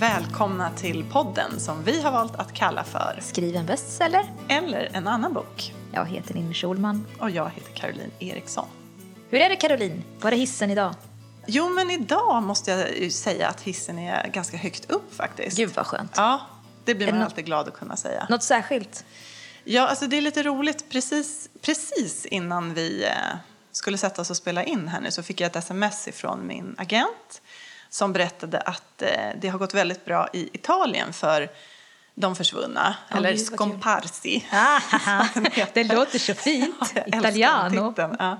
[0.00, 4.32] välkomna till podden som vi har valt att kalla för Skriv en bestseller.
[4.48, 5.74] Eller en annan bok.
[5.92, 7.06] Jag heter Ninni Schulman.
[7.18, 8.68] Och jag heter Caroline Eriksson.
[9.30, 10.02] Hur är det Caroline?
[10.20, 10.94] Var är hissen idag?
[11.46, 15.56] Jo, men idag måste jag säga att hissen är ganska högt upp faktiskt.
[15.56, 16.12] Gud vad skönt.
[16.16, 16.40] Ja,
[16.84, 18.26] det blir man det alltid glad att kunna säga.
[18.30, 19.04] Något särskilt?
[19.64, 20.90] Ja, alltså det är lite roligt.
[20.90, 23.10] Precis, precis innan vi eh,
[23.72, 26.74] skulle sätta oss och spela in här nu så fick jag ett sms ifrån min
[26.78, 27.42] agent
[27.90, 29.08] som berättade att eh,
[29.40, 31.48] det har gått väldigt bra i Italien för
[32.14, 34.46] de försvunna, Ja, eller scomparsi.
[34.52, 34.80] Ah,
[35.74, 36.92] det låter så fint.
[36.94, 37.94] Ja, Italiano.
[38.18, 38.38] Ja.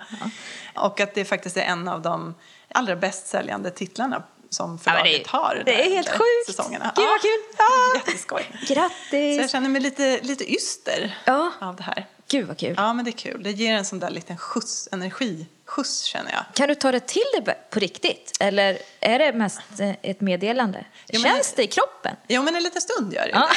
[0.75, 2.35] Och att det faktiskt är en av de
[2.75, 5.62] allra bäst säljande titlarna som Ja, men det förlaget har.
[5.65, 6.47] det är helt sjukt.
[6.47, 6.93] Säsongerna.
[6.97, 7.41] Gud, vad kul.
[7.59, 7.97] Ah.
[7.97, 8.47] Jätteskoj.
[8.67, 9.53] Så jag Grattis!
[9.53, 12.07] känner mig lite, lite yster Ja, av det här.
[12.31, 12.75] Gud vad kul.
[12.77, 13.42] Ja, men det är kul.
[13.42, 16.45] Det ger en sån där liten skjuts, energiskjuts känner jag.
[16.55, 18.36] Kan du ta det till dig på riktigt?
[18.41, 20.84] Eller är det mest eh, ett meddelande?
[21.08, 22.17] Jo, Känns det i kroppen?
[22.28, 23.48] Jo, men en liten stund gör det Ja.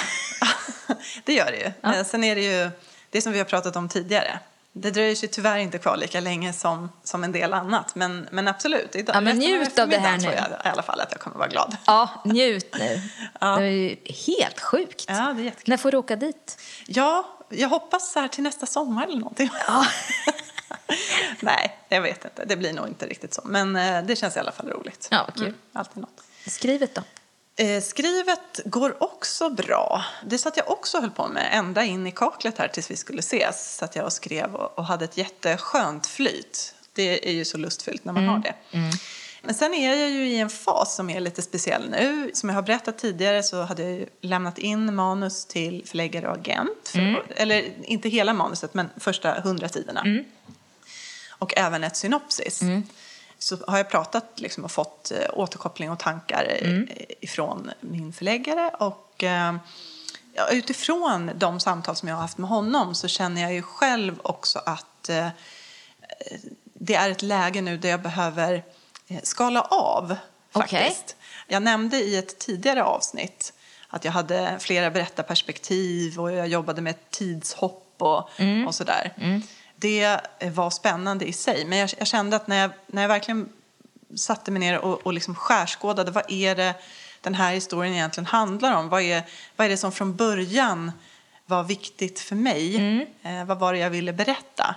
[1.25, 1.33] det.
[1.33, 1.91] gör det ju.
[1.99, 2.71] Eh, Sen är det ju
[3.09, 4.39] det som vi har pratat om tidigare.
[4.75, 7.95] Det dröjer sig tyvärr inte kvar lika länge som, som en del annat.
[7.95, 10.23] Men, men absolut, idag, Ja, men njut av det här nu.
[10.23, 11.77] tror jag i alla fall att jag kommer vara glad.
[11.85, 13.01] Ja, njut nu.
[13.41, 13.55] Ja.
[13.55, 13.95] Det är ju
[14.27, 15.05] helt sjukt.
[15.07, 15.69] Ja, det är jättekul.
[15.71, 16.61] När får du åka dit?
[16.88, 19.49] Ja, jag hoppas så här till nästa sommar eller någonting.
[19.67, 19.85] Ja.
[21.39, 22.45] Nej, jag vet inte.
[22.45, 23.41] Det blir nog inte riktigt så.
[23.45, 25.07] Men eh, det känns i alla fall roligt.
[25.11, 25.53] Ja, kul.
[25.73, 26.21] alltid något.
[26.47, 27.01] Skrivet då?
[27.55, 30.05] Eh, skrivet går också bra.
[30.25, 33.19] Det satt jag också höll på med ända in i kaklet här tills vi skulle
[33.19, 33.75] ses.
[33.77, 36.75] Så att jag och skrev och, hade ett jätteskönt flyt.
[36.93, 38.55] Det är ju så lustfyllt när man har det.
[39.41, 42.31] Men sen är jag ju i en fas som är lite speciell nu.
[42.33, 46.88] Som jag har berättat tidigare så hade jag lämnat in manus till förläggare och agent.
[46.88, 50.03] För, Eller inte hela manuset, men första hundra sidorna.
[51.29, 52.61] Och även ett synopsis.
[53.43, 56.81] Så har jag pratat liksom, och fått eh, återkoppling och tankar eh,
[57.21, 58.71] ifrån min förläggare.
[58.79, 59.55] Och eh,
[60.33, 64.19] ja, utifrån de samtal som jag har haft med honom så känner jag ju själv
[64.21, 65.27] också att eh,
[66.73, 68.63] det är ett läge nu där jag behöver
[69.07, 70.15] eh, skala av
[70.51, 71.15] faktiskt.
[71.47, 73.53] Jag nämnde i ett tidigare avsnitt
[73.87, 78.29] att jag hade flera berättarperspektiv och jag jobbade med tidshopp och,
[78.67, 79.13] och sådär.
[79.83, 83.09] Det eh, var spännande i sig, men jag, jag kände att när jag, när jag
[83.09, 83.49] verkligen
[84.16, 86.73] satte mig ner och, och liksom skärskådade vad är det
[87.21, 88.89] den här historien egentligen handlar om?
[88.89, 89.23] Vad är,
[89.55, 90.91] vad är det som från början
[91.45, 92.75] var viktigt för mig?
[93.23, 94.75] Eh, vad var det jag ville berätta?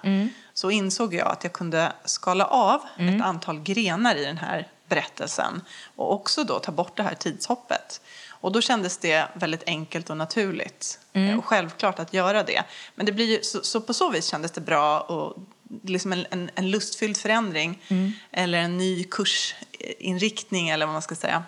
[0.54, 5.62] Så insåg jag att jag kunde skala av ett antal grenar i den här berättelsen
[5.96, 8.00] och också då ta bort det här tidshoppet.
[8.40, 12.62] Och då kändes det väldigt enkelt och naturligt eh, och självklart att göra det.
[12.94, 15.36] Men det blir ju, så, så på så vis kändes det bra och
[15.82, 17.82] liksom en, en, en lustfylld förändring
[18.30, 21.44] eller en ny kursinriktning eller vad man ska säga.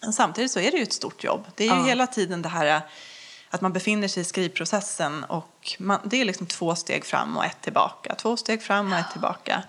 [0.00, 1.44] Men samtidigt så är det ju ett stort jobb.
[1.54, 1.84] Det är ju Ja.
[1.86, 2.80] hela tiden det här
[3.50, 7.44] att man befinner sig i skrivprocessen och man, det är liksom två steg fram och
[7.44, 8.14] ett tillbaka.
[8.14, 9.62] Två steg fram och ett tillbaka.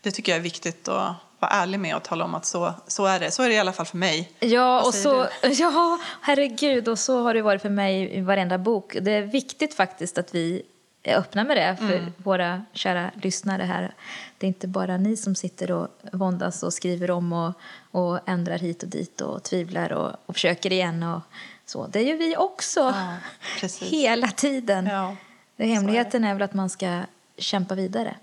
[0.00, 3.06] Det tycker jag är viktigt att vara ärlig med och tala om att så, så
[3.06, 3.30] är det.
[3.30, 4.32] Så är det i alla fall för mig.
[4.40, 8.96] Ja, och så, ja, herregud, och så har det varit för mig i varenda bok.
[9.00, 10.62] Det är viktigt faktiskt att vi
[11.02, 12.12] är öppna med det för Mm.
[12.16, 13.94] våra kära lyssnare här.
[14.38, 17.52] Det är inte bara ni som sitter och våndas och skriver om och,
[17.90, 21.20] och ändrar hit och dit och tvivlar och, och försöker igen och
[21.66, 21.86] så.
[21.86, 24.86] Det är ju vi också, Ja, hela tiden.
[24.86, 25.16] Ja,
[25.58, 27.00] hemligheten är väl att man ska
[27.38, 28.14] kämpa vidare.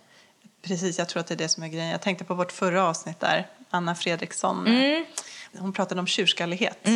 [0.61, 1.89] Precis, jag tror att det är det som är grejen.
[1.89, 4.67] Jag tänkte på vårt förra avsnitt där, Anna Fredriksson.
[4.67, 5.05] Mm.
[5.57, 6.87] Hon pratade om tjurskallighet.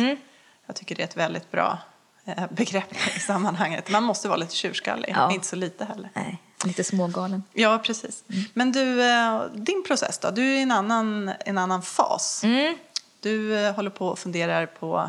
[0.66, 1.78] Jag tycker det är ett väldigt bra
[2.24, 3.90] eh, begrepp i sammanhanget.
[3.90, 5.32] Man måste vara lite tjurskallig, Ja.
[5.32, 6.10] inte så lite heller.
[6.14, 7.42] Nej, lite smågalen.
[7.52, 8.24] Ja, precis.
[8.54, 10.30] Men du, eh, din process då?
[10.30, 12.42] Du är i en annan, en annan fas.
[13.20, 15.08] Du eh, håller på och funderar på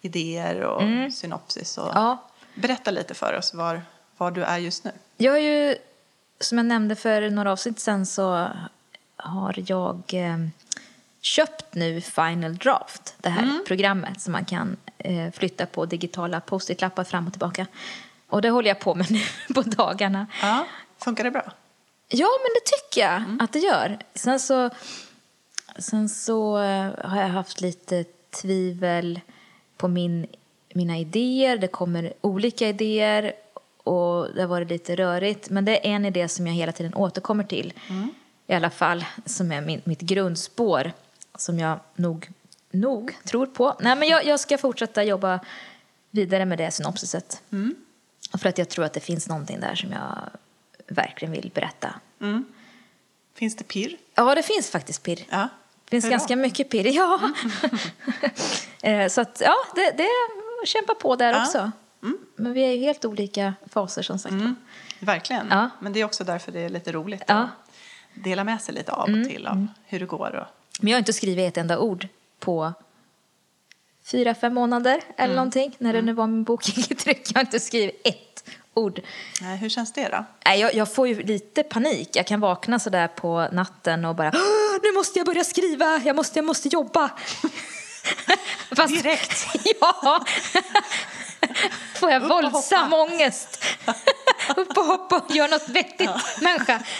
[0.00, 1.78] idéer och synopsis.
[1.78, 2.28] Och Ja.
[2.54, 3.82] Berätta lite för oss var,
[4.16, 4.90] var du är just nu.
[5.16, 5.76] Jag har ju,
[6.42, 8.48] som jag nämnde för några avsnitt sen så
[9.16, 10.38] har jag eh,
[11.20, 17.04] köpt nu Final Draft, det här programmet som man kan eh, flytta på digitala post-it-lappar
[17.04, 17.66] fram och tillbaka.
[18.28, 19.20] Och det håller jag på med nu
[19.54, 20.26] på dagarna.
[20.42, 20.66] Ja.
[20.98, 21.52] Funkar det bra?
[22.08, 23.98] Ja, men det tycker jag att det gör.
[24.14, 24.70] Sen så,
[25.78, 29.20] sen så eh, har jag haft lite tvivel
[29.76, 30.26] på min,
[30.74, 31.56] mina idéer.
[31.56, 33.32] Det kommer olika idéer
[33.84, 35.50] och det har varit lite rörigt.
[35.50, 37.72] Men det är en idé som jag hela tiden återkommer till.
[38.46, 40.92] I alla fall, som är min, mitt grundspår.
[41.34, 42.30] Som jag nog,
[42.70, 43.76] nog tror på.
[43.80, 45.40] Nej, men jag, jag ska fortsätta jobba
[46.10, 47.42] vidare med det synopsiset.
[48.38, 50.18] För att jag tror att det finns någonting där som jag
[50.88, 51.94] verkligen vill berätta.
[53.34, 53.96] Finns det pirr?
[54.14, 55.24] Ja, det finns faktiskt pirr.
[55.30, 55.48] Ja.
[55.90, 56.10] finns Hurra.
[56.10, 56.86] ganska mycket pirr.
[56.86, 57.20] Ja.
[58.84, 60.08] Eh, så att, ja, det, det
[60.66, 61.42] kämpa på där Ja.
[61.42, 61.70] också.
[62.36, 64.34] Men vi är i helt olika faser som sagt.
[65.00, 65.46] Verkligen.
[65.50, 65.70] Ja.
[65.80, 67.34] Men det är också därför det är lite roligt Ja.
[67.34, 67.48] att
[68.14, 70.34] dela med sig lite av och till av hur det går.
[70.34, 70.46] Och...
[70.80, 72.08] Men jag har inte skrivit ett enda ord
[72.38, 72.72] på
[74.04, 75.74] fyra, fem månader eller någonting.
[75.78, 77.28] När det nu var min bok gick i tryck.
[77.30, 78.44] Jag har inte skrivit ett
[78.74, 79.00] ord.
[79.40, 80.24] Nej, hur känns det då?
[80.46, 82.08] Nej, jag, jag får ju lite panik.
[82.16, 86.00] Jag kan vakna så där på natten och bara "Åh, nu måste jag börja skriva,
[86.04, 87.10] jag måste, jag måste jobba.
[88.76, 89.46] Fast, Direkt.
[89.80, 90.24] ja.
[92.02, 93.64] Får jag Upp våldsam ångest.
[94.56, 96.10] Upp och hoppa och gör något vettigt,
[96.40, 96.82] människa.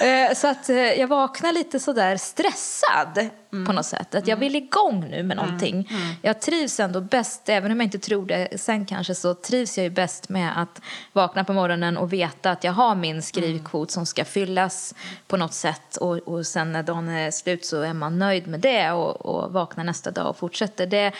[0.00, 3.28] Eh, så att eh, jag vaknar lite sådär stressad
[3.66, 4.14] på något sätt.
[4.14, 5.88] Att jag vill igång nu med någonting.
[6.22, 9.84] Jag trivs ändå bäst, även om jag inte tror det sen kanske, så trivs jag
[9.84, 10.80] ju bäst med att
[11.12, 14.94] vakna på morgonen och veta att jag har min skrivkvot som ska fyllas
[15.26, 15.96] på något sätt.
[15.96, 19.52] Och, och sen när dagen är slut så är man nöjd med det och, och
[19.52, 20.86] vaknar nästa dag och fortsätter.
[20.86, 21.12] Det,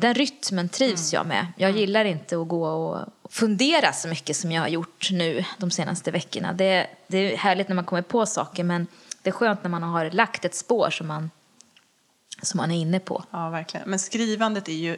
[0.00, 1.46] den rytmen trivs jag med.
[1.56, 2.98] Jag gillar inte att gå och
[3.30, 6.52] fundera så mycket som jag har gjort nu de senaste veckorna.
[6.52, 8.86] Det, det är härligt när man kommer på saker men
[9.22, 11.30] det är skönt när man har lagt ett spår som man,
[12.42, 13.24] som man är inne på.
[13.30, 13.90] Ja, verkligen.
[13.90, 14.96] Men skrivandet är ju...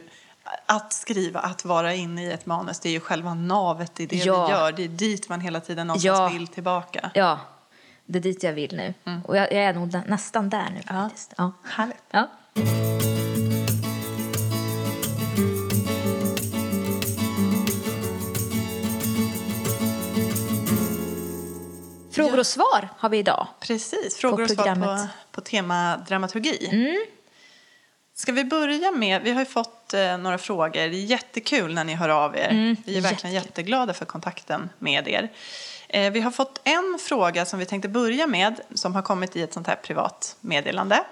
[0.65, 4.15] Att skriva, att vara inne i ett manus, det är ju själva navet i det
[4.15, 4.45] Ja.
[4.45, 4.71] vi gör.
[4.71, 6.29] Det är dit man hela tiden någonstans Ja.
[6.29, 7.11] vill tillbaka.
[7.13, 7.39] Ja,
[8.05, 8.93] det är dit jag vill nu.
[9.25, 10.93] Och jag, jag är nog nä- nästan där nu Ja.
[10.93, 11.33] faktiskt.
[11.37, 11.51] Ja.
[11.63, 12.03] Härligt.
[12.11, 12.27] Ja.
[22.41, 23.47] Och svar har vi idag.
[23.59, 26.69] Precis, frågor och svar på, på tema dramaturgi.
[28.13, 31.83] Ska vi börja med, vi har ju fått eh, några frågor, det är jättekul när
[31.83, 32.75] ni hör av er.
[32.85, 35.29] vi är verkligen jätteglada för kontakten med er.
[35.87, 39.41] Eh, vi har fått en fråga som vi tänkte börja med, som har kommit i
[39.41, 41.03] ett sånt här privat meddelande.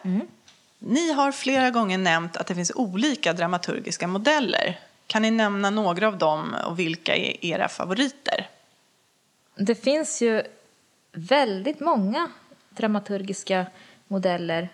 [0.79, 4.79] Ni har flera gånger nämnt att det finns olika dramaturgiska modeller.
[5.07, 8.49] Kan ni nämna några av dem och vilka är era favoriter?
[9.55, 10.43] Det finns ju
[11.11, 12.29] väldigt många
[12.69, 13.65] dramaturgiska
[14.07, 14.69] modeller.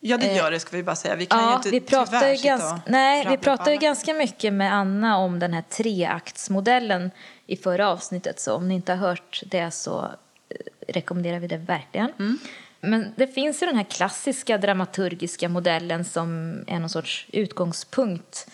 [0.00, 1.16] Ja, det gör det ska vi bara säga.
[1.16, 4.52] Vi kan ju Ja, inte vi pratar ju ganska, nej, vi pratar ju ganska mycket
[4.52, 7.10] med Anna om den här treaktsmodellen
[7.46, 8.40] i förra avsnittet.
[8.40, 10.04] Så om ni inte har hört det så
[10.48, 10.56] eh,
[10.88, 12.12] rekommenderar vi det verkligen.
[12.18, 12.38] Mm.
[12.80, 18.50] Men det finns ju den här klassiska dramaturgiska modellen som är någon sorts utgångspunkt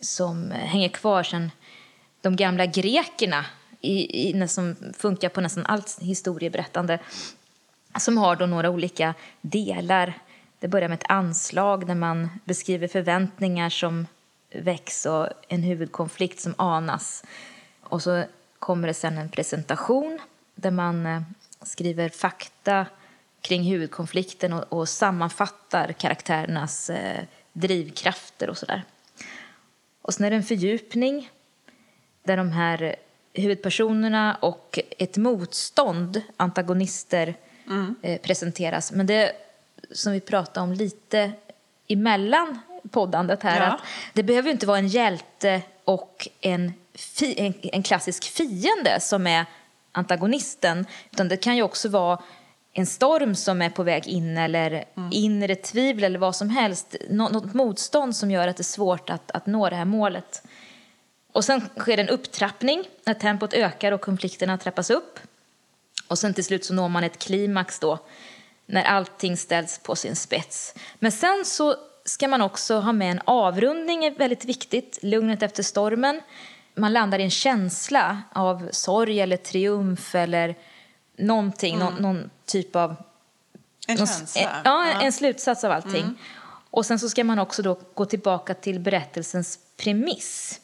[0.00, 1.50] som hänger kvar sedan
[2.20, 3.44] de gamla grekerna
[3.80, 6.98] i, i, som funkar på nästan allt historieberättande
[7.98, 10.18] som har då några olika delar.
[10.58, 14.06] Det börjar med ett anslag där man beskriver förväntningar som
[14.54, 17.24] väcks och en huvudkonflikt som anas.
[17.80, 18.24] Och så
[18.58, 20.18] kommer det sen en presentation
[20.54, 21.22] där man eh,
[21.62, 22.86] skriver fakta
[23.40, 28.82] kring huvudkonflikten och, och sammanfattar karaktärernas eh, drivkrafter och sådär.
[30.02, 31.30] Och sen är det en fördjupning
[32.22, 32.96] där de här
[33.34, 37.34] huvudpersonerna och ett motstånd, antagonister,
[38.02, 38.92] eh, presenteras.
[38.92, 39.32] Men det
[39.92, 41.32] som vi pratade om lite
[41.88, 42.58] emellan
[42.90, 43.66] poddandet här, Ja.
[43.66, 43.80] att
[44.12, 49.26] det behöver ju inte vara en hjälte och en, fi, en, en klassisk fiende som
[49.26, 49.44] är
[49.92, 52.22] antagonisten, utan det kan ju också vara
[52.72, 56.96] en storm som är på väg in eller inre tvivel eller vad som helst.
[57.10, 60.42] Nå, något motstånd som gör att det är svårt att, att nå det här målet.
[61.32, 65.18] Och sen sker en upptrappning när tempot ökar och konflikterna trappas upp.
[66.08, 67.98] Och sen till slut så når man ett klimax då
[68.66, 70.74] när allting ställs på sin spets.
[70.98, 74.98] Men sen så ska man också ha med en avrundning, är väldigt viktigt.
[75.02, 76.20] Lugnet efter stormen.
[76.74, 80.54] Man landar i en känsla av sorg eller triumf eller
[81.16, 82.90] någonting, någon, någon typ av
[83.88, 84.40] En någon- känsla.
[84.42, 86.18] en- Ja, en slutsats av allting.
[86.70, 90.60] Och sen så ska man också då gå tillbaka till berättelsens premiss.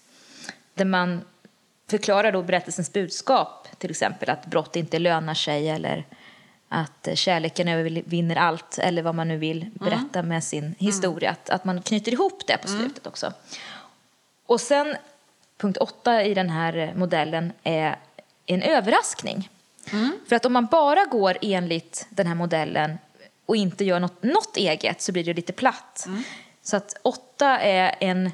[0.76, 1.20] Där man
[1.90, 6.04] förklarar då berättelsens budskap, till exempel att brott inte lönar sig eller
[6.68, 11.30] att kärleken övervinner allt eller vad man nu vill berätta med sin historia.
[11.30, 13.32] Att, att man knyter ihop det på slutet också.
[14.46, 14.96] Och sen
[15.58, 17.96] punkt åtta i den här modellen är
[18.46, 19.50] en överraskning.
[20.28, 22.98] För att om man bara går enligt den här modellen
[23.46, 26.08] och inte gör något, något eget så blir det lite platt.
[26.62, 28.30] Så att åtta är en,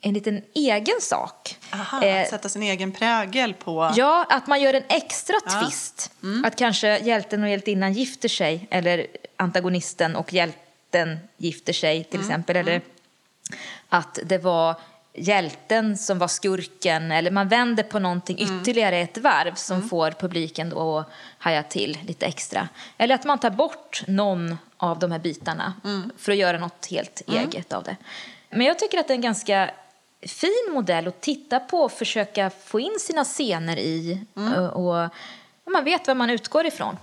[0.00, 1.56] en liten egen sak.
[1.72, 3.92] Aha, Eh, sätta sin egen prägel på...
[3.96, 5.60] Ja, att man gör en extra Ja.
[5.62, 6.10] twist.
[6.44, 12.56] Att kanske hjälten och hjältinnan gifter sig eller antagonisten och hjälten gifter sig till exempel.
[12.56, 12.80] Eller
[13.88, 14.74] att det var
[15.14, 18.60] hjälten som var skurken eller man vänder på någonting Mm.
[18.60, 22.68] ytterligare ett varv som får publiken då att haja till lite extra.
[22.98, 26.10] Eller att man tar bort någon av de här bitarna Mm.
[26.18, 27.96] för att göra något helt eget av det.
[28.50, 29.70] Men jag tycker att det är en ganska
[30.22, 34.52] fin modell att titta på och försöka få in sina scener i Mm.
[34.52, 35.04] och,
[35.66, 36.96] och man vet vad man utgår ifrån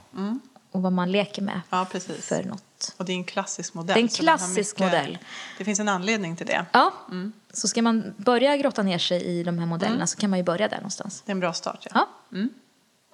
[0.72, 2.28] och vad man leker med Ja, precis.
[2.28, 2.94] för något.
[2.98, 3.94] Och det är en klassisk modell.
[3.94, 5.18] Det är en klassisk modell.
[5.58, 6.66] Det finns en anledning till det.
[6.72, 7.34] Ja, Mm.
[7.54, 10.44] så ska man börja grotta ner sig i de här modellerna så kan man ju
[10.44, 11.24] börja där någonstans.
[11.26, 11.88] Det är en bra start.
[11.94, 12.08] Ja.
[12.30, 12.38] Ja.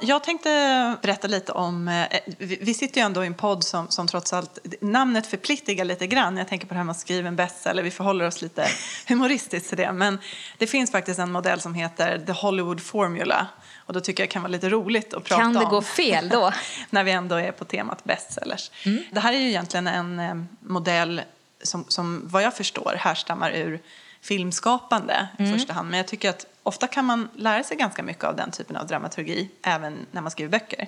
[0.03, 1.87] Jag tänkte berätta lite om...
[1.87, 4.59] eh, Vi sitter ju ändå i en podd som, som trots allt...
[4.81, 6.37] Namnet förpliktigar lite grann.
[6.37, 7.83] Jag tänker på det här med att skriva en bestseller.
[7.83, 8.67] Vi förhåller oss lite
[9.07, 9.91] humoristiskt till det.
[9.91, 10.19] Men
[10.57, 13.47] det finns faktiskt en modell som heter The Hollywood Formula.
[13.77, 15.69] Och då tycker jag det kan vara lite roligt att prata Kan det om.
[15.71, 16.51] gå fel då?
[16.89, 18.71] när vi ändå är på temat bestsellers.
[19.11, 21.21] Det här är ju egentligen en eh, modell
[21.63, 23.79] som, som vad jag förstår härstammar ur
[24.21, 25.89] filmskapande i första hand.
[25.89, 28.87] Men jag tycker att ofta kan man lära sig ganska mycket av den typen av
[28.87, 30.87] dramaturgi även när man skriver böcker.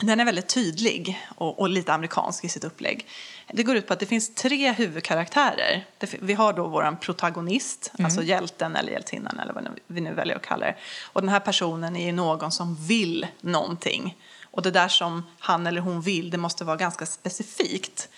[0.00, 3.06] Den är väldigt tydlig och, och lite amerikansk i sitt upplägg.
[3.52, 5.86] Det går ut på att det finns tre huvudkaraktärer.
[5.98, 10.36] Det Vi har då vår protagonist, alltså hjälten eller hjältinnan eller vad vi nu väljer
[10.36, 10.76] att kalla det.
[11.12, 14.16] Och den här personen är någon som vill någonting.
[14.50, 18.08] Och det där som han eller hon vill, det måste vara ganska specifikt.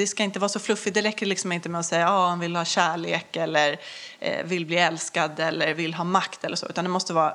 [0.00, 0.94] Det ska inte vara så fluffigt.
[0.94, 3.76] Det räcker liksom inte med att säga att ah, han vill ha kärlek eller
[4.18, 6.66] eh, vill bli älskad eller vill ha makt eller så.
[6.66, 7.34] Utan det måste vara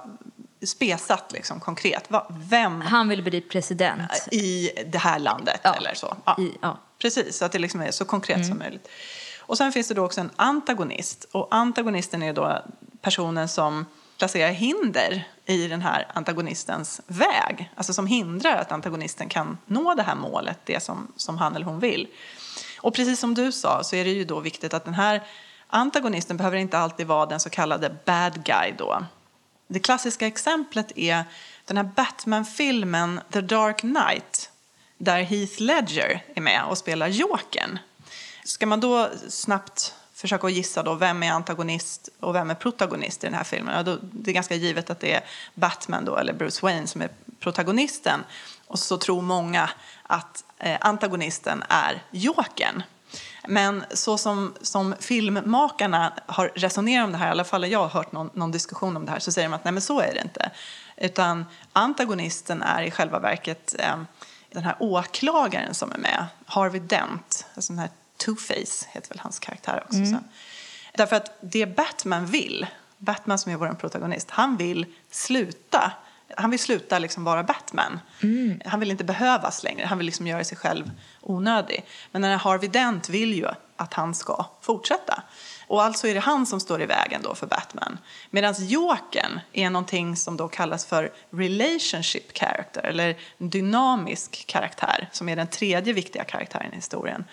[0.65, 2.11] spesat, liksom, konkret.
[2.11, 4.11] Va, vem Han vill bli president.
[4.31, 6.17] i det här landet Ja, eller så.
[6.25, 6.35] Ja.
[6.39, 6.79] i- ja.
[7.01, 8.87] Precis, så att det liksom är så konkret som möjligt.
[9.39, 11.25] Och sen finns det då också en antagonist.
[11.31, 12.61] Och antagonisten är då
[13.01, 13.85] personen som
[14.17, 17.71] placerar hinder i den här antagonistens väg.
[17.75, 21.65] Alltså som hindrar att antagonisten kan nå det här målet, det som, som han eller
[21.65, 22.07] hon vill.
[22.85, 25.23] Och precis som du sa så är det ju då viktigt att den här
[25.67, 29.05] antagonisten behöver inte alltid vara den så kallade bad guy då.
[29.67, 31.23] Det klassiska exemplet är
[31.65, 34.51] den här Batman-filmen The Dark Knight
[34.97, 37.79] där Heath Ledger är med och spelar Jokern.
[38.43, 43.27] Ska man då snabbt försöka gissa då vem är antagonist och vem är protagonist i
[43.27, 43.75] den här filmen?
[43.75, 45.23] Ja, då, det är ganska givet att det är
[45.53, 48.23] Batman då, eller Bruce Wayne som är protagonisten.
[48.67, 49.69] Och så tror många
[50.03, 52.83] att eh, antagonisten är Jokern.
[53.47, 57.87] Men så som, som filmmakarna har resonerat om det här, i alla fall jag har
[57.87, 60.13] hört någon, någon diskussion om det här, så säger de att nej men så är
[60.13, 60.51] det inte.
[60.97, 63.95] Utan antagonisten är i själva verket eh,
[64.51, 67.89] den här åklagaren som är med, Harvey Dent, alltså den här
[68.25, 69.95] Two-Face heter väl hans karaktär också.
[69.95, 70.23] sen.
[70.93, 75.91] Därför att det Batman vill, Batman som är vår protagonist, han vill sluta
[76.37, 77.99] han vill sluta liksom vara Batman.
[78.65, 79.85] Han vill inte behövas längre.
[79.85, 80.91] Han vill liksom göra sig själv
[81.21, 81.85] onödig.
[82.11, 85.23] Men den här Harvey Dent vill ju att han ska fortsätta.
[85.67, 87.97] Och alltså är det han som står i vägen då för Batman.
[88.29, 95.35] Medan Jokern är någonting som då kallas för relationship character eller dynamisk karaktär som är
[95.35, 97.25] den tredje viktiga karaktären i historien.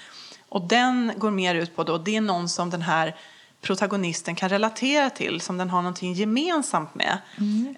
[0.49, 3.17] Och den går mer ut på då, det är någon som den här
[3.63, 7.19] protagonisten kan relatera till, som den har någonting gemensamt med.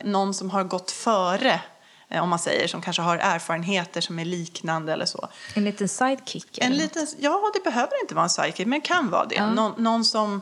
[0.04, 1.60] Någon som har gått före,
[2.08, 5.28] eh, om man säger, som kanske har erfarenheter som är liknande eller så.
[5.54, 6.58] En liten sidekick.
[6.58, 9.46] En liten, ja, det behöver inte vara en sidekick, men kan vara det.
[9.46, 10.40] Någon, någon som,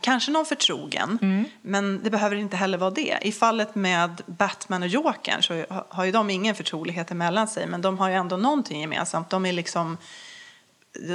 [0.00, 1.18] kanske någon förtrogen,
[1.62, 3.18] men det behöver inte heller vara det.
[3.22, 7.66] I fallet med Batman och Jokern så har- har ju de ingen förtrolighet emellan sig,
[7.66, 9.30] men de har ju ändå någonting gemensamt.
[9.30, 9.96] De är liksom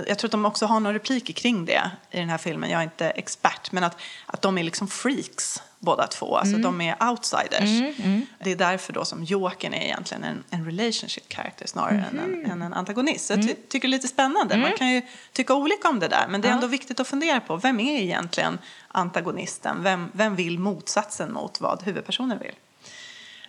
[0.08, 2.70] jag tror att de också har några repliker kring det i den här filmen.
[2.70, 6.38] Jag är inte expert, men att, att de är liksom freaks båda två.
[6.38, 7.96] Alltså de är outsiders.
[8.40, 12.52] Det är därför då som Jokern är egentligen en, en relationship character snarare än, en,
[12.52, 13.26] än en antagonist.
[13.26, 14.58] Så jag ty, tycker det är lite spännande.
[14.58, 15.02] Man kan ju
[15.32, 18.00] tycka olika om det där, men det är ändå viktigt att fundera på vem är
[18.00, 19.84] egentligen antagonisten?
[19.84, 22.56] Vem, vem vill motsatsen mot vad huvudpersonen vill?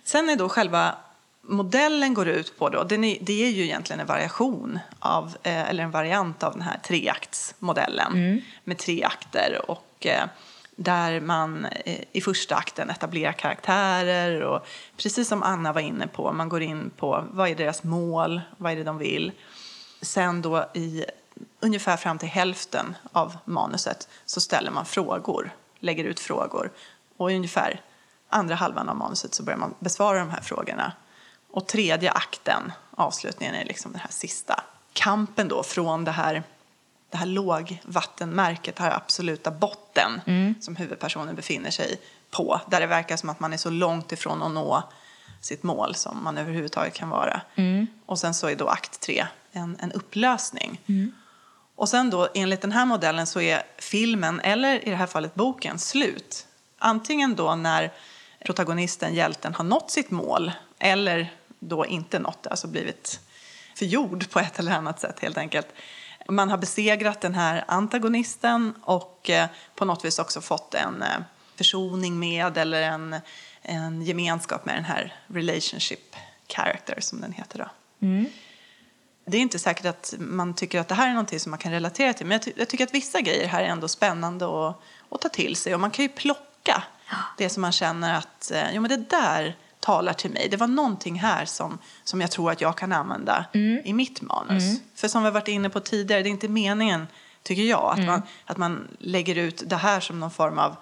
[0.03, 0.95] Sen är då själva
[1.47, 5.69] modellen går ut på då, den är, det är ju egentligen en variation av, eh,
[5.69, 10.25] eller en variant av den här treaktsmodellen med tre akter och eh,
[10.75, 16.31] där man eh, i första akten etablerar karaktärer och precis som Anna var inne på,
[16.33, 19.31] man går in på vad är deras mål, vad är det de vill.
[20.01, 21.05] Sen då i
[21.59, 26.71] ungefär fram till hälften av manuset så ställer man frågor, lägger ut frågor
[27.17, 27.81] och ungefär
[28.29, 30.93] andra halvan av manuset så börjar man besvara de här frågorna.
[31.51, 34.63] Och tredje akten, avslutningen, är liksom den här sista
[34.93, 36.43] kampen då från det här,
[37.09, 40.21] det här lågvattenmärket, det här absoluta botten
[40.59, 42.01] som huvudpersonen befinner sig
[42.31, 42.61] på.
[42.67, 44.83] Där det verkar som att man är så långt ifrån att nå
[45.41, 47.41] sitt mål som man överhuvudtaget kan vara.
[48.05, 50.81] Och sen så är då akt tre en, en upplösning.
[51.75, 55.35] Och sen då enligt den här modellen så är filmen, eller i det här fallet
[55.35, 56.47] boken, slut.
[56.77, 57.93] Antingen då när
[58.45, 63.19] protagonisten, hjälten, har nått sitt mål eller då inte nått alltså blivit
[63.75, 65.67] förgjord på ett eller annat sätt helt enkelt.
[66.29, 71.17] Man har besegrat den här antagonisten och eh, på något vis också fått en eh,
[71.55, 73.15] försoning med eller en,
[73.61, 76.15] en gemenskap med den här relationship
[76.47, 77.59] character som den heter.
[77.59, 77.69] Då.
[78.07, 78.25] Mm.
[79.25, 81.71] Det är inte säkert att man tycker att det här är någonting som man kan
[81.71, 84.81] relatera till men jag, ty jag tycker att vissa grejer här är ändå spännande att,
[85.09, 86.83] att ta till sig och man kan ju plocka
[87.37, 90.47] det som man känner att eh, jo, men det där talar till mig.
[90.51, 93.81] Det var någonting här som, som jag tror att jag kan använda mm.
[93.85, 94.63] i mitt manus.
[94.63, 94.77] Mm.
[94.95, 97.07] För som vi varit inne på tidigare, det är inte meningen,
[97.43, 98.07] tycker jag, att, mm.
[98.07, 100.75] man, att man lägger ut det här som någon form av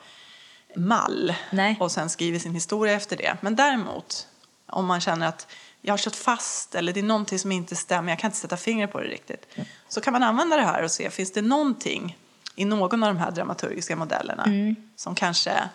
[0.75, 1.77] mall Nej.
[1.79, 3.37] och sen skriver sin historia efter det.
[3.41, 4.27] Men däremot,
[4.67, 5.47] om man känner att
[5.81, 8.57] jag har kört fast eller det är någonting som inte stämmer, jag kan inte sätta
[8.57, 9.47] fingret på det riktigt.
[9.87, 12.17] Så kan man använda det här och se, finns det någonting
[12.55, 14.75] i någon av de här dramaturgiska modellerna mm.
[14.95, 15.69] som kanske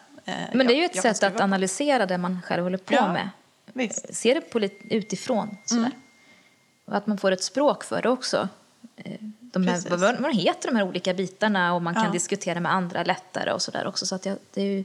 [0.52, 3.30] Men det är ju ett sätt att analysera det man själv håller på ja, med.
[3.72, 4.14] Visst.
[4.14, 5.56] Se det på lite utifrån.
[5.64, 5.80] Sådär.
[5.80, 5.92] Mm.
[6.84, 8.48] Och att man får ett språk för det också.
[8.96, 12.10] Eh, de här, vad, vad heter de här olika bitarna och man kan ja.
[12.10, 14.06] diskutera med andra lättare och sådär också.
[14.06, 14.84] Så att det, det är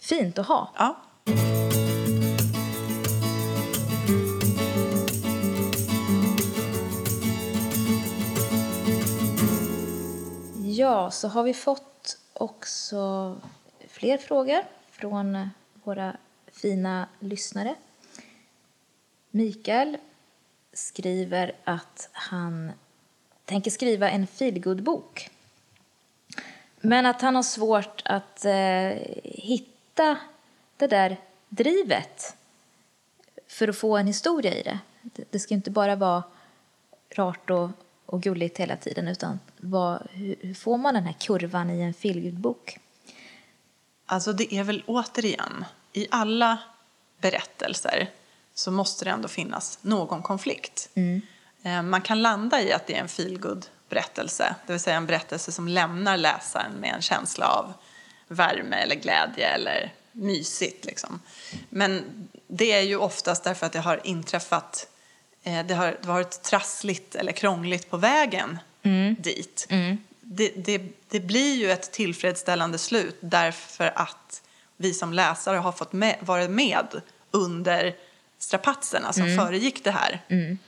[0.00, 0.72] fint att ha.
[0.76, 0.96] Ja.
[10.64, 13.36] Ja, så har vi fått också
[13.98, 15.50] fler frågor från
[15.84, 16.16] våra
[16.52, 17.74] fina lyssnare.
[19.30, 19.96] Mikael
[20.72, 22.72] skriver att han
[23.44, 25.30] tänker skriva en feelgood-bok.
[26.80, 28.52] Men att han har svårt att eh,
[29.24, 30.18] hitta
[30.76, 31.16] det där
[31.48, 32.36] drivet
[33.46, 34.78] för att få en historia i det.
[35.30, 36.22] Det ska inte bara vara
[37.10, 37.70] rart och,
[38.06, 41.94] och gulligt hela tiden utan vad, hur, hur får man den här kurvan i en
[41.94, 42.78] feelgood-bok?
[44.10, 46.58] Alltså det är väl återigen, i alla
[47.20, 48.10] berättelser
[48.54, 50.88] så måste det ändå finnas någon konflikt.
[50.94, 51.22] Mm.
[51.62, 55.06] Eh, man kan landa i att det är en feelgood berättelse, det vill säga en
[55.06, 57.72] berättelse som lämnar läsaren med en känsla av
[58.28, 60.84] värme eller glädje eller mysigt.
[60.84, 61.20] Liksom.
[61.68, 62.04] Men
[62.46, 64.88] det är ju oftast därför att det har inträffat,
[65.42, 69.16] eh, det har varit trassligt eller krångligt på vägen mm.
[69.18, 69.66] dit.
[69.70, 69.98] Mm
[70.30, 74.42] det, det, det, blir ju ett tillfredsställande slut därför att
[74.76, 77.96] vi som läsare har fått med, varit med under
[78.38, 79.36] strapatserna som mm.
[79.36, 80.24] föregick det här.
[80.28, 80.58] Mm.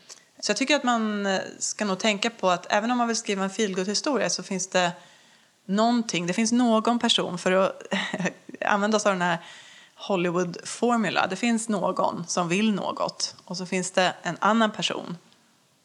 [0.41, 3.17] Så jag tycker att man eh, ska nog tänka på att även om man vill
[3.17, 4.93] skriva en feelgood-historia så finns det
[5.65, 7.83] någonting, det finns någon person för att
[8.67, 9.39] använda oss av den här
[9.95, 11.27] Hollywood-formula.
[11.27, 15.17] Det finns någon som vill något och så finns det en annan person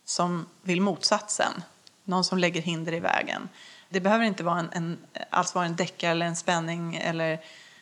[0.05, 1.63] som vill motsatsen
[2.05, 3.49] någon som lägger hinder i vägen.
[3.89, 4.97] Det behöver inte vara en, en,
[5.29, 7.39] alls vara en deckare eller en spänning eller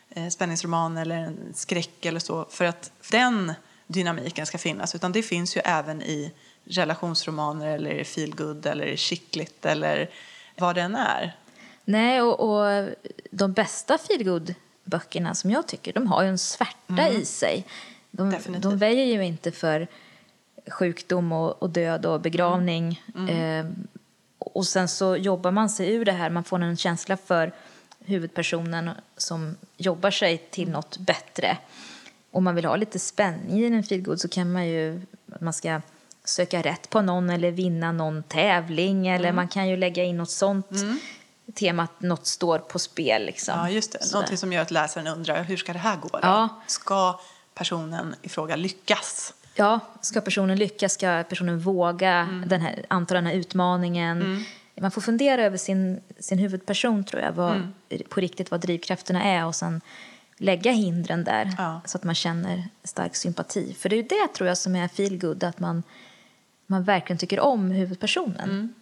[0.09, 3.53] eh, spänningsroman eller en skräck eller så för att den
[3.87, 6.33] dynamiken ska finnas utan det finns ju även i
[6.65, 10.09] relationsromaner eller feelgood eller chickligt eller
[10.57, 11.35] vad det än är.
[11.85, 12.89] Nej, och, och
[13.31, 17.21] de bästa feelgood böckerna som jag tycker, de har ju en svärta mm.
[17.21, 17.65] i sig.
[18.11, 19.87] De, de väjer ju inte för
[20.67, 23.03] sjukdom och, och död och begravning.
[23.15, 23.29] Mm.
[23.29, 23.65] Mm.
[23.65, 23.71] Eh,
[24.53, 27.51] och sen så jobbar man sig ur det här, man får en känsla för
[27.99, 31.57] huvudpersonen som jobbar sig till något bättre.
[32.31, 35.01] Om man vill ha lite spänning i en feelgood så kan man ju,
[35.39, 35.81] man ska
[36.25, 39.35] söka rätt på någon eller vinna någon tävling eller mm.
[39.35, 40.99] man kan ju lägga in något sånt mm.
[41.53, 43.25] tema att något står på spel.
[43.25, 43.59] Liksom.
[43.59, 44.13] Ja, just det.
[44.13, 46.07] Någonting som gör att läsaren undrar hur ska det här gå?
[46.07, 46.19] Då?
[46.21, 46.49] Ja.
[46.67, 47.19] Ska
[47.53, 49.33] personen i fråga lyckas?
[49.55, 50.93] Ja, ska personen lyckas?
[50.93, 52.49] Ska personen våga mm.
[52.49, 54.21] den här, anta den här utmaningen?
[54.21, 54.43] Mm.
[54.81, 57.73] Man får fundera över sin, sin huvudperson, tror jag, vad, mm.
[58.09, 59.81] på riktigt vad drivkrafterna är och sen
[60.37, 61.81] lägga hindren där ja.
[61.85, 63.73] så att man känner stark sympati.
[63.73, 65.83] För det är det, tror jag, som är feelgood, att man,
[66.67, 68.73] man verkligen tycker om huvudpersonen mm.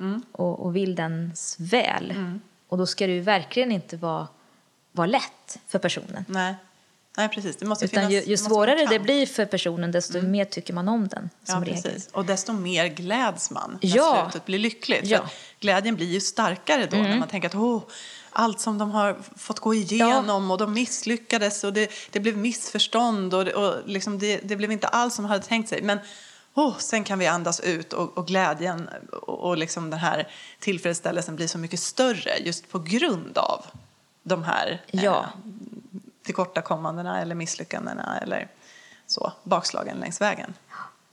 [0.00, 0.22] Mm.
[0.32, 2.10] Och, och vill dens väl.
[2.10, 2.40] Mm.
[2.68, 4.28] Och då ska det verkligen inte vara,
[4.92, 6.24] vara lätt för personen.
[6.28, 6.54] Nej.
[7.18, 7.56] Nej, precis.
[7.56, 10.30] Det måste Utan finnas, ju, ju svårare det blir för personen, desto mm.
[10.30, 11.30] mer tycker man om den.
[11.44, 12.08] Som ja, precis.
[12.12, 14.22] Och desto mer gläds man när ja.
[14.22, 15.06] slutet blir lyckligt.
[15.06, 15.28] Ja.
[15.60, 17.10] glädjen blir ju starkare då mm.
[17.10, 17.82] när man tänker att oh,
[18.30, 20.52] allt som de har fått gå igenom ja.
[20.52, 24.88] och de misslyckades och det, det blev missförstånd och, och liksom det, det, blev inte
[24.88, 25.82] alls som de hade tänkt sig.
[25.82, 25.98] Men
[26.54, 30.28] oh, sen kan vi andas ut och, och glädjen och, och liksom den här
[30.58, 33.64] tillfredsställelsen blir så mycket större just på grund av
[34.22, 35.20] de här ja.
[35.20, 35.26] eh,
[36.28, 38.48] tillkortakommandena eller misslyckandena eller
[39.06, 40.54] så, bakslagen längs vägen.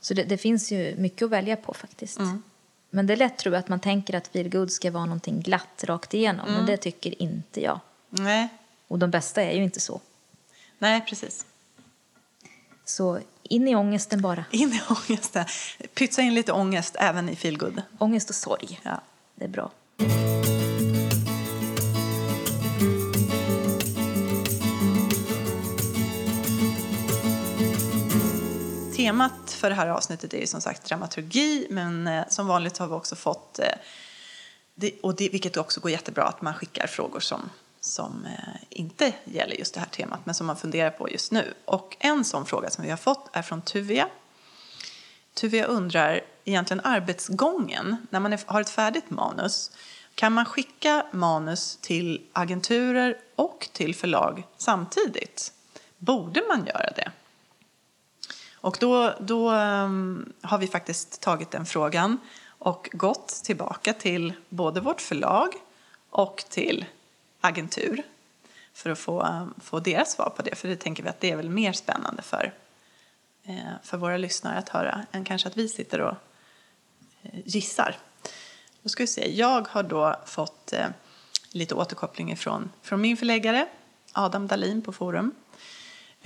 [0.00, 2.18] Så det, det finns ju mycket att välja på faktiskt.
[2.18, 2.42] Mm.
[2.90, 5.84] Men det är lätt tror jag att man tänker att feelgood ska vara någonting glatt
[5.84, 6.52] rakt igenom.
[6.52, 7.80] Men det tycker inte jag.
[8.08, 8.48] Nej,
[8.88, 10.00] Och de bästa är ju inte så.
[10.78, 11.46] nej precis.
[12.84, 14.44] Så in i ångesten bara.
[14.50, 15.44] In i ångesten.
[15.94, 17.82] Pytsa in lite ångest även i feelgood.
[17.98, 18.80] Ångest och sorg.
[18.82, 19.00] Ja.
[19.34, 19.70] Det är bra.
[29.06, 32.86] Temat för det här avsnittet är ju som sagt dramaturgi men eh, som vanligt har
[32.86, 33.64] vi också fått, eh,
[34.74, 39.12] det, och det, vilket också går jättebra, att man skickar frågor som, som eh, inte
[39.24, 41.54] gäller just det här temat men som man funderar på just nu.
[41.64, 44.08] Och en sån fråga som vi har fått är från Tuvia.
[45.34, 49.70] Tuvia undrar egentligen arbetsgången när man har ett färdigt manus.
[50.14, 55.52] Kan man skicka manus till agenturer och till förlag samtidigt?
[55.98, 57.10] Borde man göra det?
[58.66, 64.80] Och då, då um, har vi faktiskt tagit den frågan och gått tillbaka till både
[64.80, 65.48] vårt förlag
[66.10, 66.84] och till
[67.40, 68.02] agentur
[68.72, 70.54] för att få, få deras svar på det.
[70.54, 72.52] För det tänker vi att det är väl mer spännande för,
[73.44, 76.14] eh, för våra lyssnare att höra än kanske att vi sitter och
[77.22, 77.96] eh, gissar.
[78.82, 79.36] Då ska vi se.
[79.36, 80.86] Jag har då fått eh,
[81.50, 83.66] lite återkoppling från, från min förläggare
[84.12, 85.34] Adam Dalin på Forum.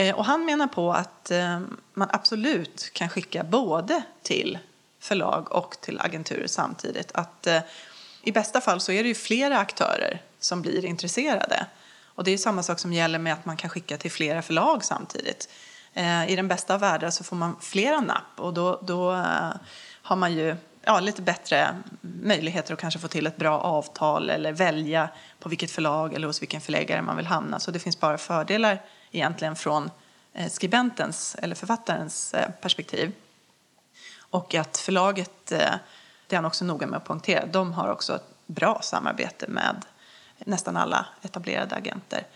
[0.00, 1.60] Eh, och han menar på att eh,
[1.94, 4.58] man absolut kan skicka både till
[5.00, 7.12] förlag och till agenturer samtidigt.
[7.12, 7.60] Att eh,
[8.22, 11.66] I bästa fall så är det ju flera aktörer som blir intresserade.
[12.04, 14.84] Och det är samma sak som gäller med att man kan skicka till flera förlag
[14.84, 15.48] samtidigt.
[16.28, 19.10] I den bästa av världar så får man flera napp och då, då
[20.02, 24.52] har man ju ja, lite bättre möjligheter att kanske få till ett bra avtal eller
[24.52, 25.08] välja
[25.40, 27.60] på vilket förlag eller hos vilken förläggare man vill hamna.
[27.60, 29.90] Så det finns bara fördelar egentligen från
[30.32, 33.12] eh, skribentens eller författarens eh, perspektiv.
[34.18, 35.74] Och att förlaget, eh,
[36.26, 39.84] det är han också noga med att poängtera, de har också ett bra samarbete med
[40.38, 42.26] nästan alla etablerade agenter.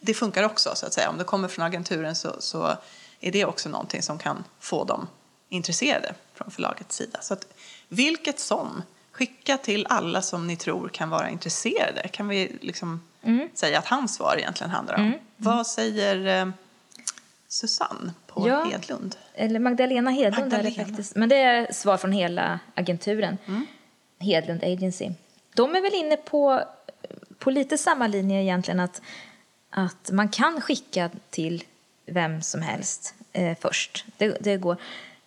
[0.00, 1.10] Det funkar också så att säga.
[1.10, 2.76] Om det kommer från agenturen så, så
[3.20, 5.08] är det också någonting som kan få dem
[5.48, 7.18] intresserade från förlagets sida.
[7.22, 7.46] Så att,
[7.88, 12.08] vilket som, skicka till alla som ni tror kan vara intresserade.
[12.08, 13.02] Kan vi liksom
[13.54, 15.14] säga att hans svar egentligen handlar om.
[15.40, 16.48] Vad säger eh,
[17.48, 18.64] Susanne på Ja.
[18.64, 19.16] Hedlund?
[19.34, 20.84] Eller Magdalena Hedlund är det Magdalena.
[20.88, 21.16] faktiskt.
[21.16, 23.38] Men det är svar från hela agenturen.
[24.18, 25.10] Hedlund Agency.
[25.54, 26.62] De är väl inne på,
[27.38, 29.02] på lite samma linje egentligen att,
[29.70, 31.64] att man kan skicka till
[32.06, 34.04] vem som helst eh, först.
[34.16, 34.76] Det, det går.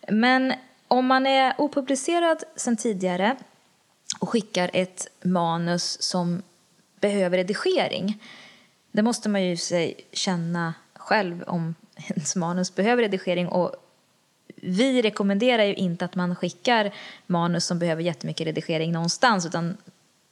[0.07, 0.53] Men
[0.87, 3.35] om man är opublicerad sen tidigare
[4.19, 6.41] och skickar ett manus som
[6.99, 8.23] behöver redigering
[8.91, 11.75] det måste man ju sig känna själv om
[12.07, 13.47] ens manus behöver redigering.
[13.47, 13.75] Och
[14.55, 16.93] vi rekommenderar ju inte att man skickar
[17.27, 19.45] manus som behöver jättemycket redigering någonstans.
[19.45, 19.77] Utan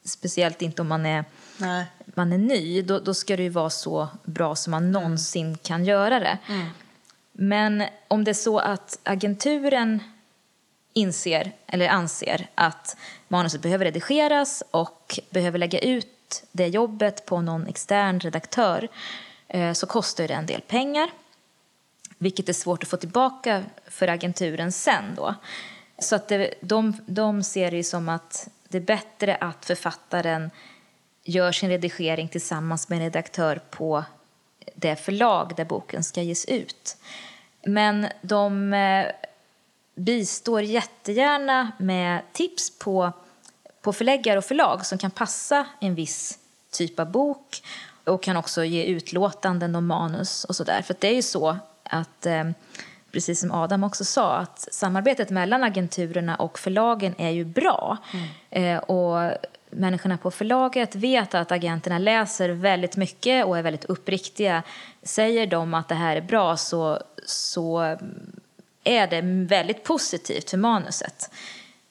[0.06, 1.26] speciellt inte om man är,
[1.58, 1.86] Nej.
[2.06, 2.82] man är ny.
[2.82, 6.38] Då, då ska det ju vara så bra som man någonsin kan göra det.
[7.32, 10.04] Men om det är så att agenturen
[10.94, 16.08] inser eller anser att manuset behöver redigeras och behöver lägga ut
[16.52, 18.88] det jobbet på någon extern redaktör
[19.48, 21.10] eh, så kostar det en del pengar
[22.20, 25.36] vilket är svårt att få tillbaka för agenturen sen då.
[26.00, 30.52] Så att det, de, de ser det som att det är bättre att författaren
[31.24, 34.04] gör sin redigering tillsammans med en redaktör på
[34.76, 36.98] det förlag där boken ska ges ut.
[37.64, 39.06] Men de eh,
[39.96, 43.12] bistår jättegärna med tips på,
[43.82, 46.40] på förläggare och förlag som kan passa en viss
[46.72, 47.64] typ av bok
[48.04, 50.82] och kan också ge utlåtanden och manus och sådär.
[50.82, 52.44] För det är ju så att, eh,
[53.12, 57.98] precis som Adam också sa, att samarbetet mellan agenturerna och förlagen är ju bra.
[58.50, 59.32] Eh, och
[59.70, 64.64] människorna på förlaget vet att agenterna läser väldigt mycket och är väldigt uppriktiga.
[65.04, 67.98] Säger de att det här är bra så, så
[68.84, 71.32] är det väldigt positivt för manuset.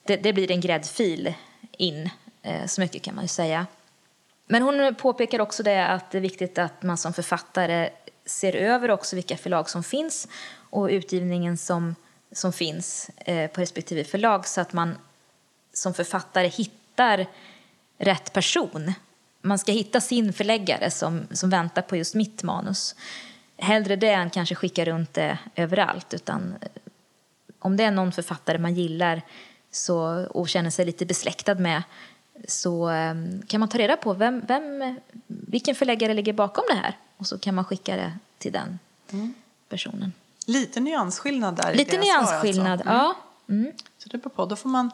[0.03, 1.33] Det, det blir en gräddfil
[1.79, 2.09] in,
[2.41, 3.67] eh, så mycket kan man ju säga.
[4.47, 7.89] Men hon påpekar också det att det är viktigt att man som författare
[8.25, 10.27] ser över också vilka förlag som finns
[10.69, 11.95] och utgivningen som,
[12.31, 14.97] som finns eh, på respektive förlag så att man
[15.73, 17.25] som författare hittar
[17.97, 18.93] rätt person.
[19.41, 22.95] Man ska hitta sin förläggare som, som väntar på just mitt manus.
[23.57, 26.13] Hellre det än kanske skicka runt det överallt.
[26.13, 26.67] Utan eh,
[27.59, 29.21] om det är någon författare man gillar
[29.71, 31.83] så, och känner sig lite besläktad med
[32.47, 33.15] så eh,
[33.47, 37.37] kan man ta reda på vem, vem, vilken förläggare ligger bakom det här och så
[37.39, 38.79] kan man skicka det till den
[39.69, 40.13] personen.
[40.45, 42.89] Lite nyansskillnad där Lite svar, nyansskillnad, alltså.
[42.89, 42.97] Mm.
[42.97, 43.15] ja.
[43.49, 43.71] Mm.
[43.97, 44.45] Så det beror på.
[44.45, 44.91] Då får man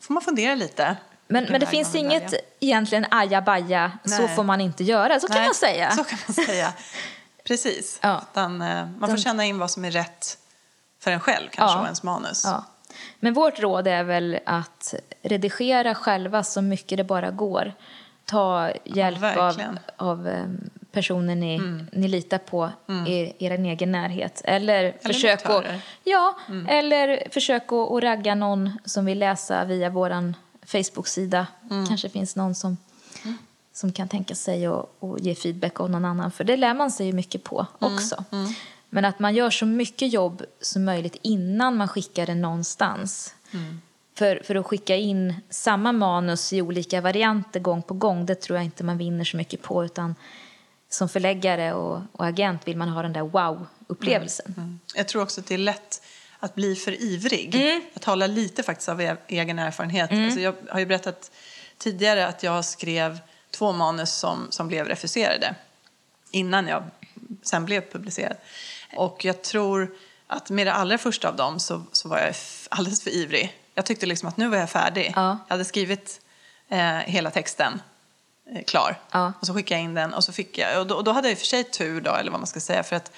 [0.00, 0.96] får man fundera lite.
[1.26, 2.38] Men, men det finns inget välja.
[2.60, 5.20] egentligen ajabaja, så får man inte göra.
[5.20, 5.90] Så kan Nej, man säga.
[5.90, 6.72] Så kan man säga.
[7.44, 7.98] Precis.
[8.02, 8.22] Ja.
[8.32, 10.38] Utan, eh, man får känna in vad som är rätt
[11.00, 11.80] för en själv kanske Ja.
[11.80, 12.42] och ens manus.
[12.44, 12.64] Ja.
[13.20, 17.72] Men vårt råd är väl att redigera själva så mycket det bara går.
[18.24, 19.78] Ta hjälp av, verkligen.
[19.96, 20.44] av eh,
[20.92, 21.60] personer ni,
[21.92, 22.70] ni litar på
[23.06, 24.42] i er egen närhet.
[24.44, 25.64] Eller, försök att,
[26.04, 30.34] ja, eller försök att, att ragga någon som vill läsa via vår
[30.66, 31.46] Facebook-sida.
[31.88, 32.76] kanske finns någon som,
[33.72, 36.30] som kan tänka sig att att ge feedback av någon annan.
[36.30, 38.24] För det lär man sig ju mycket på också.
[38.90, 43.34] Men att man gör så mycket jobb som möjligt innan man skickar det någonstans.
[44.14, 48.56] För, för att skicka in samma manus i olika varianter gång på gång, det tror
[48.56, 49.84] jag inte man vinner så mycket på.
[49.84, 50.14] Utan
[50.88, 54.54] som förläggare och, och agent vill man ha den där wow-upplevelsen.
[54.56, 54.80] Mm.
[54.94, 56.02] Jag tror också att det är lätt
[56.38, 57.54] att bli för ivrig.
[57.54, 57.82] Mm.
[57.92, 60.10] Jag talar lite faktiskt av e- egen erfarenhet.
[60.12, 61.30] Alltså jag har ju berättat
[61.78, 63.18] tidigare att jag skrev
[63.50, 65.54] två manus som, som blev refuserade
[66.30, 66.82] innan jag
[67.42, 68.36] sen blev publicerad.
[68.96, 69.94] Och jag tror
[70.26, 72.34] att med det allra första av dem så, så var jag
[72.68, 73.56] alldeles för ivrig.
[73.74, 75.12] Jag tyckte liksom att nu var jag färdig.
[75.16, 75.38] Ja.
[75.48, 76.20] Jag hade skrivit
[76.68, 77.82] eh, hela texten
[78.52, 79.00] eh, klar.
[79.10, 79.32] Ja.
[79.40, 81.28] Och så skickade jag in den och så fick jag, och då, och då hade
[81.28, 83.12] jag i och för sig tur då, eller vad man ska säga, för att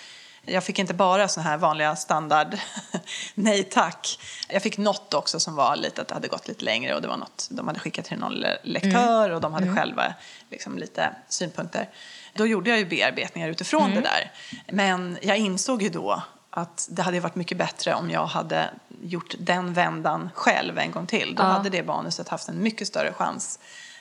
[0.44, 2.58] jag fick inte bara så här vanliga standard
[3.34, 4.18] nej tack.
[4.48, 7.08] Jag fick något också som var lite att det hade gått lite längre och det
[7.08, 10.14] var något de hade skickat till någon le- lektör och de hade själva
[10.50, 11.88] liksom lite synpunkter.
[12.34, 14.32] Då gjorde jag ju bearbetningar utifrån det där.
[14.72, 18.70] Men jag insåg ju då att det hade varit mycket bättre om jag hade
[19.02, 21.34] gjort den vändan själv en gång till.
[21.34, 21.46] Då Ja.
[21.46, 23.58] hade det manuset haft en mycket större chans,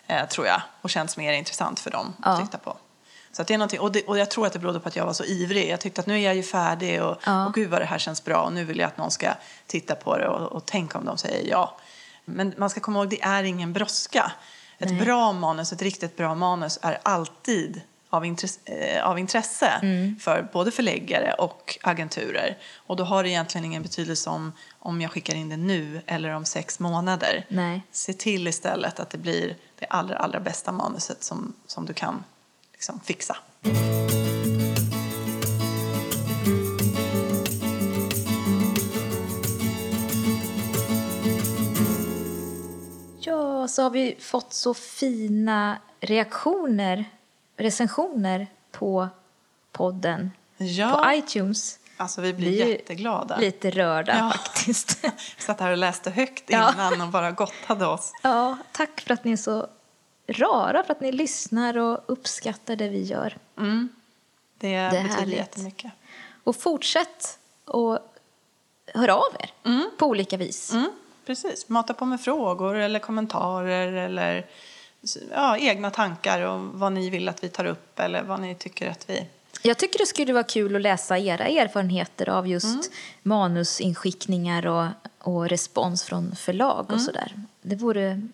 [0.07, 2.29] eh, tror jag, och känts mer intressant för dem Ja.
[2.31, 2.77] att titta på.
[3.31, 5.05] Så det är någonting, och, det, och jag tror att det berodde på att jag
[5.05, 5.69] var så ivrig.
[5.69, 7.45] Jag tyckte att nu är jag ju färdig och, Ja.
[7.45, 9.33] och gud vad det här känns bra och nu vill jag att någon ska
[9.67, 11.77] titta på det och, och tänka om de säger ja.
[12.25, 14.31] Men man ska komma ihåg, det är ingen brådska.
[14.77, 15.01] Ett Nej.
[15.01, 20.15] bra manus, ett riktigt bra manus är alltid av intresse, eh, av intresse Mm.
[20.19, 22.57] för både förläggare och agenturer.
[22.75, 26.29] Och då har det egentligen ingen betydelse om, om jag skickar in det nu eller
[26.29, 27.45] om sex månader.
[27.49, 27.81] Nej.
[27.91, 32.23] Se till istället att det blir det allra, allra bästa manuset som, som du kan
[32.73, 33.37] liksom, fixa.
[43.21, 47.05] Ja, så har vi fått så fina reaktioner,
[47.59, 49.07] recensioner på
[49.71, 50.89] podden Ja.
[51.03, 51.79] på iTunes.
[51.97, 53.37] Alltså vi blir Vi jätteglada.
[53.37, 54.31] Lite rörda Ja.
[54.31, 54.99] faktiskt.
[55.03, 56.73] Jag satt här och läste högt Ja.
[56.73, 58.11] innan och bara gottade oss.
[58.23, 59.67] ja, tack för att ni är så
[60.27, 63.37] rara, för att ni lyssnar och uppskattar det vi gör.
[64.59, 65.37] Det, är betyder härligt.
[65.37, 65.91] jättemycket.
[66.43, 68.01] Och fortsätt att
[68.93, 69.51] höra av er
[69.97, 70.73] på olika vis.
[70.73, 70.89] Mm,
[71.25, 71.69] precis.
[71.69, 74.45] Mata på med frågor eller kommentarer eller
[75.31, 78.89] ja, egna tankar om vad ni vill att vi tar upp eller vad ni tycker
[78.89, 79.27] att vi...
[79.63, 82.91] Jag tycker det skulle vara kul att läsa era erfarenheter av just
[83.23, 84.87] manusinskickningar och,
[85.19, 87.33] och respons från förlag och sådär.
[87.61, 88.27] Det vore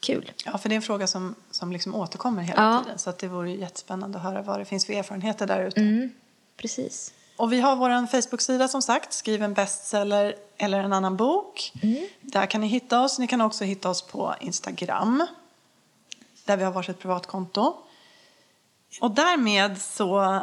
[0.00, 0.32] kul.
[0.44, 2.82] Ja, för det är en fråga som, som liksom återkommer hela Ja.
[2.84, 2.98] tiden.
[2.98, 5.80] Så att det vore jättespännande att höra vad det finns för erfarenheter där ute.
[5.80, 6.10] Mm,
[6.56, 7.12] precis.
[7.36, 11.72] Och vi har vår Facebook-sida som sagt, skriv en bestseller eller en annan bok.
[12.20, 13.18] Där kan ni hitta oss.
[13.18, 15.26] Ni kan också hitta oss på Instagram.
[16.50, 17.76] Där vi har varsitt privatkonto.
[19.00, 20.40] Och därmed så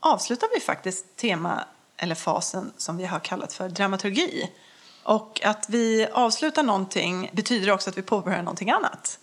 [0.00, 1.64] avslutar vi faktiskt tema
[1.96, 4.50] eller fasen som vi har kallat för dramaturgi.
[5.02, 9.18] Och att vi avslutar någonting betyder också att vi påbörjar någonting annat.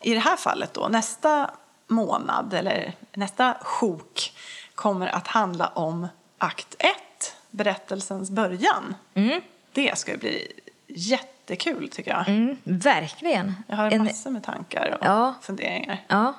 [0.00, 1.50] I det här fallet då, nästa
[1.86, 4.32] månad eller nästa sjok
[4.74, 6.08] kommer att handla om
[6.38, 6.96] akt 1,
[7.50, 8.94] berättelsens början.
[9.72, 10.52] Det ska bli
[10.96, 12.28] jättekul tycker jag.
[12.28, 13.54] Mm, verkligen.
[13.68, 15.34] Jag har En- massor med tankar och Ja.
[15.42, 16.02] funderingar.
[16.08, 16.34] Ja.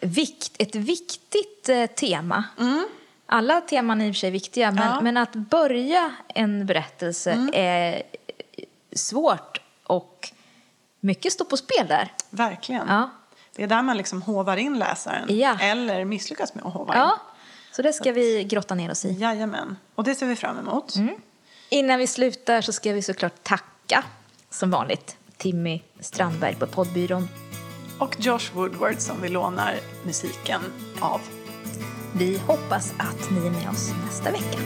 [0.00, 2.44] Vikt, ett viktigt eh, tema.
[3.26, 5.00] Alla teman är i och för sig viktiga, men, Ja.
[5.00, 8.02] men att börja en berättelse är
[8.92, 10.30] svårt och
[11.00, 12.12] mycket står på spel där.
[12.30, 12.88] Verkligen.
[12.88, 13.10] Ja.
[13.56, 15.38] Det är där man liksom hovar in läsaren.
[15.38, 15.58] Ja.
[15.60, 17.10] Eller misslyckas med att hova in.
[17.72, 19.12] Så det ska vi grotta ner oss i.
[19.12, 19.76] Jajamän.
[19.94, 20.94] Och det ser vi fram emot.
[21.68, 23.64] Innan vi slutar så ska vi såklart tacka,
[24.50, 27.28] som vanligt, Timmy Strandberg på poddbyrån.
[27.98, 29.74] Och Josh Woodward som vi lånar
[30.04, 30.60] musiken
[31.00, 31.20] av.
[32.12, 34.58] Vi hoppas att ni är med oss nästa vecka.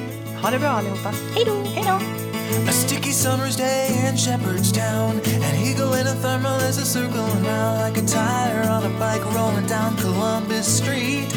[0.42, 1.12] Ha det bra allihopa.
[1.34, 1.52] Hej då!
[1.52, 2.24] Hej då!
[2.68, 5.20] A sticky summer's day in Shepherdstown.
[5.48, 9.24] An eagle in a thermal is a circling round like a tire on a bike
[9.34, 11.30] rolling down Columbus Street.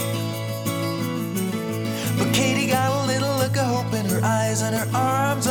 [2.18, 5.48] But Katie got a little look of hope in her eyes, and her arms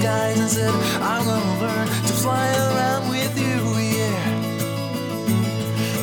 [0.00, 2.46] skies and said, I'm gonna learn to fly.
[2.68, 3.58] around with you,
[3.96, 4.20] yeah.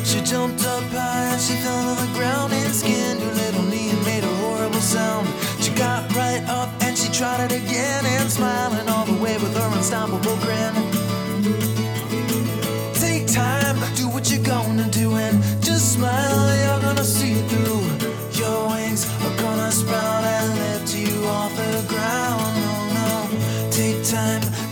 [0.04, 3.90] She jumped up high and she fell to the ground and skinned her little knee
[3.90, 5.26] and made a horrible sound.
[5.60, 9.54] She got right up and she tried it again and smiling all the way with
[9.56, 10.87] her unstoppable grin.